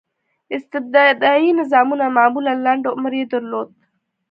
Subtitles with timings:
[0.57, 3.69] استبدادي نظامونه معمولا لنډ عمر یې درلود.